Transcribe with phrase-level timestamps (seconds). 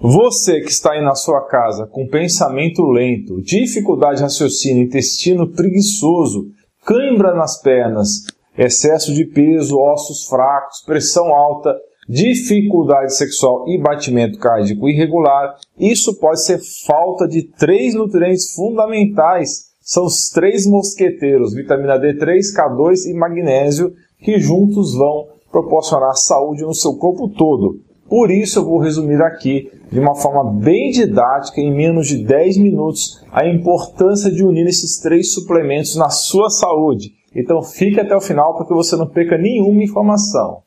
[0.00, 6.46] Você que está aí na sua casa com pensamento lento, dificuldade de raciocínio, intestino preguiçoso,
[6.84, 8.24] cãibra nas pernas,
[8.56, 11.76] excesso de peso, ossos fracos, pressão alta,
[12.08, 19.66] dificuldade sexual e batimento cardíaco irregular, isso pode ser falta de três nutrientes fundamentais.
[19.80, 26.74] São os três mosqueteiros, vitamina D3, K2 e magnésio, que juntos vão proporcionar saúde no
[26.74, 27.87] seu corpo todo.
[28.08, 32.56] Por isso eu vou resumir aqui, de uma forma bem didática, em menos de 10
[32.56, 37.12] minutos, a importância de unir esses três suplementos na sua saúde.
[37.36, 40.62] Então fique até o final para que você não perca nenhuma informação.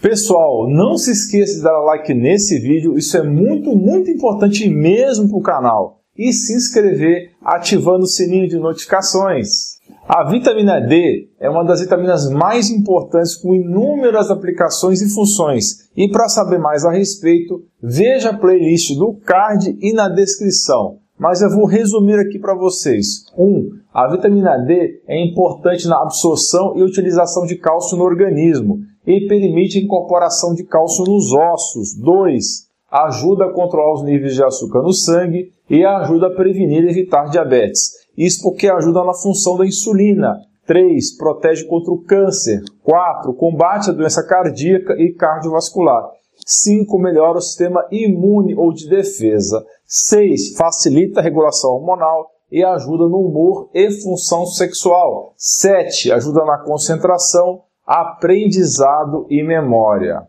[0.00, 5.28] Pessoal, não se esqueça de dar like nesse vídeo, isso é muito, muito importante mesmo
[5.28, 6.02] para o canal.
[6.16, 9.77] E se inscrever ativando o sininho de notificações.
[10.08, 15.90] A vitamina D é uma das vitaminas mais importantes com inúmeras aplicações e funções.
[15.94, 20.96] E para saber mais a respeito, veja a playlist do card e na descrição.
[21.18, 23.26] Mas eu vou resumir aqui para vocês.
[23.36, 23.44] 1.
[23.44, 29.26] Um, a vitamina D é importante na absorção e utilização de cálcio no organismo e
[29.28, 31.94] permite a incorporação de cálcio nos ossos.
[31.94, 32.66] 2.
[32.90, 37.28] Ajuda a controlar os níveis de açúcar no sangue e ajuda a prevenir e evitar
[37.28, 38.07] diabetes.
[38.18, 40.36] Isso porque ajuda na função da insulina.
[40.66, 41.16] 3.
[41.16, 42.60] Protege contra o câncer.
[42.82, 43.32] 4.
[43.34, 46.10] Combate a doença cardíaca e cardiovascular.
[46.44, 46.98] 5.
[46.98, 49.64] Melhora o sistema imune ou de defesa.
[49.86, 50.56] 6.
[50.56, 55.32] Facilita a regulação hormonal e ajuda no humor e função sexual.
[55.36, 56.10] 7.
[56.10, 60.22] Ajuda na concentração, aprendizado e memória.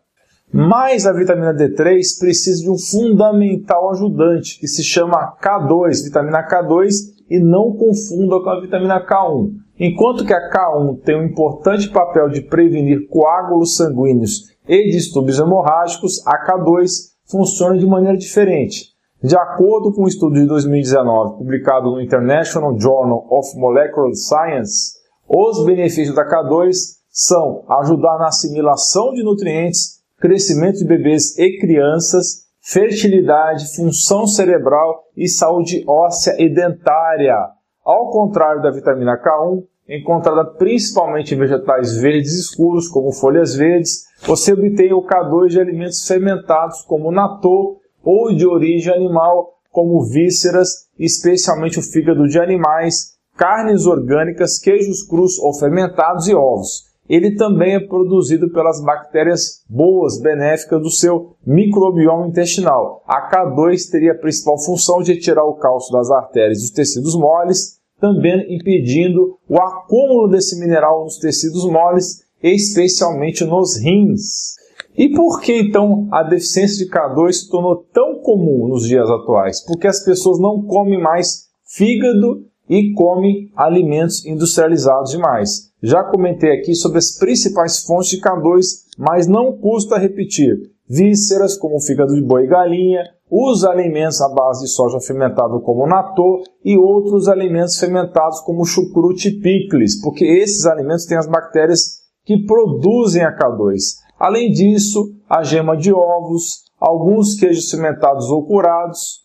[0.51, 7.18] Mas a vitamina D3 precisa de um fundamental ajudante que se chama K2, vitamina K2,
[7.29, 9.51] e não confunda com a vitamina K1.
[9.79, 16.25] Enquanto que a K1 tem um importante papel de prevenir coágulos sanguíneos e distúrbios hemorrágicos,
[16.25, 18.89] a K2 funciona de maneira diferente.
[19.21, 25.63] De acordo com um estudo de 2019 publicado no International Journal of Molecular Science, os
[25.65, 26.73] benefícios da K2
[27.09, 35.27] são ajudar na assimilação de nutrientes, crescimento de bebês e crianças, fertilidade, função cerebral e
[35.27, 37.35] saúde óssea e dentária.
[37.83, 44.53] Ao contrário da vitamina K1, encontrada principalmente em vegetais verdes escuros, como folhas verdes, você
[44.53, 51.79] obtém o K2 de alimentos fermentados, como natô, ou de origem animal, como vísceras, especialmente
[51.79, 57.79] o fígado de animais, carnes orgânicas, queijos crus ou fermentados e ovos ele também é
[57.79, 63.03] produzido pelas bactérias boas, benéficas do seu microbioma intestinal.
[63.07, 67.15] A K2 teria a principal função de retirar o cálcio das artérias e dos tecidos
[67.15, 74.55] moles, também impedindo o acúmulo desse mineral nos tecidos moles, especialmente nos rins.
[74.95, 79.65] E por que então a deficiência de K2 se tornou tão comum nos dias atuais?
[79.65, 85.68] Porque as pessoas não comem mais fígado e comem alimentos industrializados demais.
[85.81, 88.61] Já comentei aqui sobre as principais fontes de K2,
[88.97, 90.71] mas não custa repetir.
[90.87, 95.87] Vísceras, como fígado de boi e galinha, os alimentos à base de soja fermentado como
[95.87, 101.99] natô e outros alimentos fermentados como chucrute e picles, porque esses alimentos têm as bactérias
[102.25, 103.77] que produzem a K2.
[104.19, 109.19] Além disso, a gema de ovos, alguns queijos fermentados ou curados.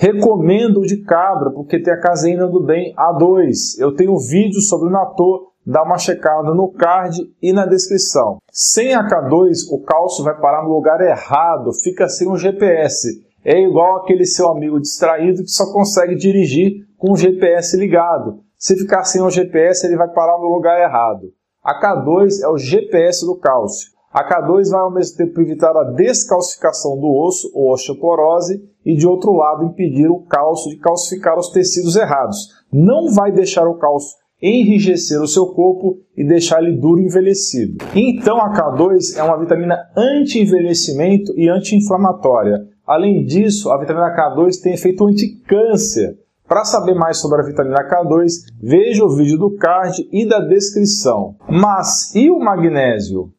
[0.00, 3.78] Recomendo o de cabra, porque tem a caseína do bem A2.
[3.78, 8.38] Eu tenho vídeo sobre o natô dá uma checada no card e na descrição.
[8.50, 13.08] Sem a K2, o cálcio vai parar no lugar errado, fica sem um GPS.
[13.44, 18.40] É igual aquele seu amigo distraído que só consegue dirigir com o GPS ligado.
[18.56, 21.32] Se ficar sem o GPS, ele vai parar no lugar errado.
[21.64, 23.90] A K2 é o GPS do cálcio.
[24.12, 29.06] A K2 vai ao mesmo tempo evitar a descalcificação do osso, ou osteoporose, e de
[29.06, 32.48] outro lado impedir o cálcio de calcificar os tecidos errados.
[32.70, 37.84] Não vai deixar o cálcio enrijecer o seu corpo e deixar ele duro e envelhecido.
[37.94, 42.66] Então a K2 é uma vitamina anti-envelhecimento e anti-inflamatória.
[42.84, 46.18] Além disso, a vitamina K2 tem efeito anti-câncer.
[46.48, 48.30] Para saber mais sobre a vitamina K2,
[48.60, 51.36] veja o vídeo do card e da descrição.
[51.48, 53.32] Mas e o magnésio?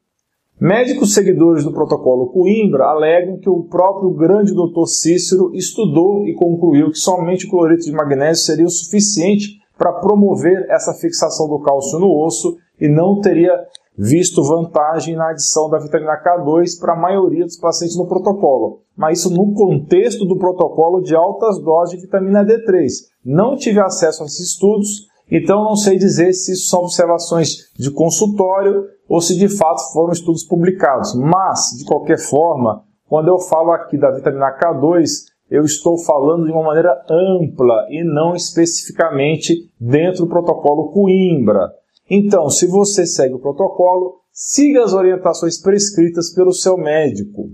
[0.59, 6.89] Médicos seguidores do protocolo Coimbra alegam que o próprio grande doutor Cícero estudou e concluiu
[6.89, 11.99] que somente o cloreto de magnésio seria o suficiente para promover essa fixação do cálcio
[11.99, 13.51] no osso e não teria
[13.97, 19.19] visto vantagem na adição da vitamina K2 para a maioria dos pacientes no protocolo, mas
[19.19, 22.87] isso no contexto do protocolo de altas doses de vitamina D3.
[23.25, 27.91] Não tive acesso a esses estudos, Então não sei dizer se isso são observações de
[27.91, 31.13] consultório ou se de fato foram estudos publicados.
[31.13, 36.51] Mas, de qualquer forma, quando eu falo aqui da vitamina K2, eu estou falando de
[36.51, 41.71] uma maneira ampla e não especificamente dentro do protocolo Coimbra.
[42.09, 47.51] Então, se você segue o protocolo, siga as orientações prescritas pelo seu médico.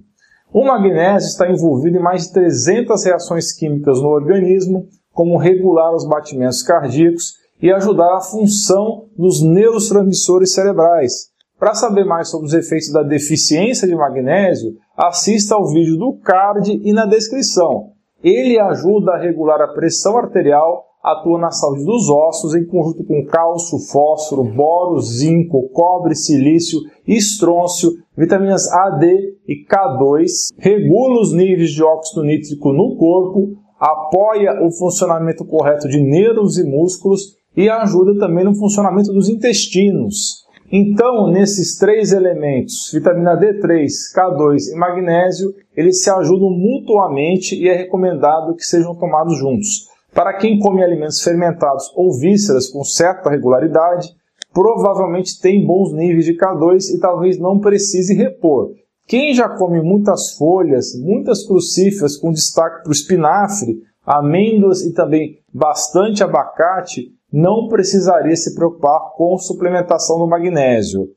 [0.54, 6.08] O magnésio está envolvido em mais de 300 reações químicas no organismo, como regular os
[6.08, 11.29] batimentos cardíacos e ajudar a função dos neurotransmissores cerebrais.
[11.60, 16.82] Para saber mais sobre os efeitos da deficiência de magnésio, assista ao vídeo do card
[16.86, 17.90] e na descrição.
[18.24, 23.26] Ele ajuda a regular a pressão arterial, atua na saúde dos ossos em conjunto com
[23.26, 31.72] cálcio, fósforo, boro, zinco, cobre, silício, estrôncio, vitaminas A, D e K2, regula os níveis
[31.72, 38.18] de óxido nítrico no corpo, apoia o funcionamento correto de nervos e músculos e ajuda
[38.18, 40.48] também no funcionamento dos intestinos.
[40.72, 47.76] Então, nesses três elementos, vitamina D3, K2 e magnésio, eles se ajudam mutuamente e é
[47.76, 49.88] recomendado que sejam tomados juntos.
[50.14, 54.10] Para quem come alimentos fermentados ou vísceras com certa regularidade,
[54.54, 58.72] provavelmente tem bons níveis de K2 e talvez não precise repor.
[59.08, 65.40] Quem já come muitas folhas, muitas crucíferas com destaque para o espinafre, amêndoas e também
[65.52, 71.08] bastante abacate, não precisaria se preocupar com suplementação do magnésio.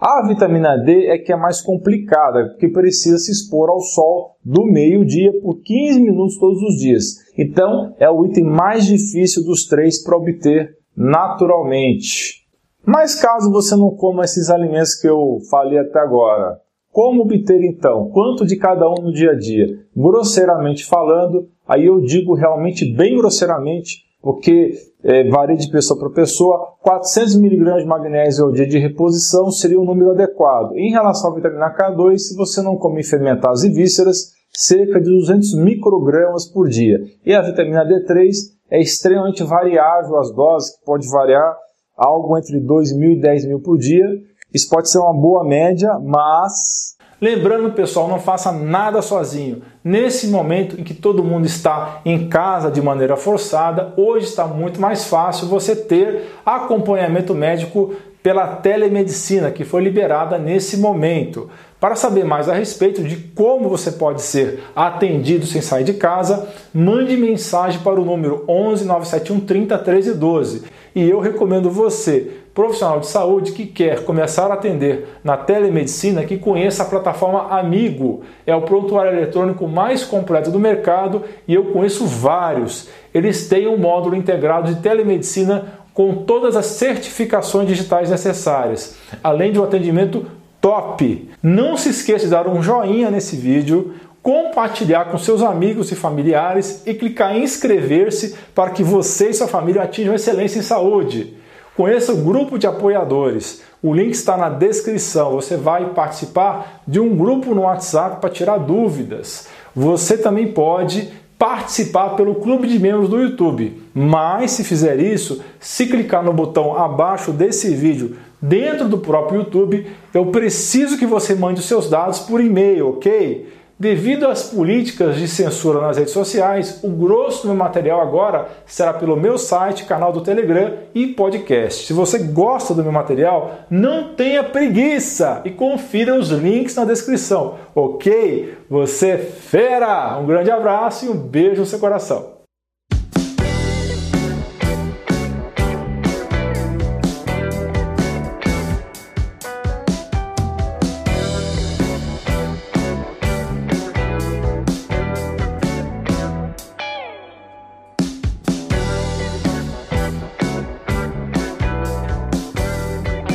[0.00, 4.64] A vitamina D é que é mais complicada, porque precisa se expor ao sol do
[4.64, 7.04] meio-dia por 15 minutos todos os dias.
[7.38, 12.42] Então, é o item mais difícil dos três para obter naturalmente.
[12.84, 16.60] Mas caso você não coma esses alimentos que eu falei até agora,
[16.92, 18.10] como obter então?
[18.10, 19.66] Quanto de cada um no dia a dia?
[19.96, 24.72] Grosseiramente falando, aí eu digo realmente bem grosseiramente, porque
[25.02, 29.78] é, varia de pessoa para pessoa, 400 mg de magnésio ao dia de reposição seria
[29.78, 30.76] o um número adequado.
[30.76, 35.56] Em relação à vitamina K2, se você não come fermentados e vísceras, cerca de 200
[35.56, 37.00] microgramas por dia.
[37.26, 38.30] E a vitamina D3
[38.70, 41.56] é extremamente variável as doses, que pode variar
[41.96, 44.06] algo entre 2 mil e 10 mil por dia.
[44.54, 49.62] Isso pode ser uma boa média, mas Lembrando, pessoal, não faça nada sozinho.
[49.84, 54.80] Nesse momento em que todo mundo está em casa de maneira forçada, hoje está muito
[54.80, 61.48] mais fácil você ter acompanhamento médico pela telemedicina que foi liberada nesse momento.
[61.78, 66.48] Para saber mais a respeito de como você pode ser atendido sem sair de casa,
[66.74, 70.62] mande mensagem para o número 11 971 30 13 12
[70.94, 76.36] e eu recomendo você profissional de saúde que quer começar a atender na telemedicina que
[76.36, 78.22] conheça a plataforma Amigo.
[78.46, 82.88] É o prontuário eletrônico mais completo do mercado e eu conheço vários.
[83.14, 89.58] Eles têm um módulo integrado de telemedicina com todas as certificações digitais necessárias, além de
[89.58, 90.26] um atendimento
[90.60, 91.28] top.
[91.42, 96.82] Não se esqueça de dar um joinha nesse vídeo, compartilhar com seus amigos e familiares
[96.86, 101.36] e clicar em inscrever-se para que você e sua família atinjam excelência em saúde.
[101.76, 103.62] Conheça o grupo de apoiadores.
[103.82, 105.32] O link está na descrição.
[105.32, 109.48] Você vai participar de um grupo no WhatsApp para tirar dúvidas.
[109.74, 113.82] Você também pode participar pelo clube de membros do YouTube.
[113.92, 119.86] Mas se fizer isso, se clicar no botão abaixo desse vídeo dentro do próprio YouTube,
[120.12, 123.61] eu preciso que você mande os seus dados por e-mail, ok?
[123.78, 128.92] Devido às políticas de censura nas redes sociais, o grosso do meu material agora será
[128.92, 131.86] pelo meu site, canal do Telegram e podcast.
[131.86, 137.56] Se você gosta do meu material, não tenha preguiça e confira os links na descrição,
[137.74, 138.56] ok?
[138.70, 140.16] Você é fera!
[140.18, 142.41] Um grande abraço e um beijo no seu coração.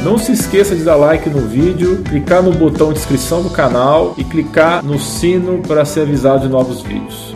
[0.07, 4.15] Não se esqueça de dar like no vídeo, clicar no botão de inscrição do canal
[4.17, 7.35] e clicar no sino para ser avisado de novos vídeos.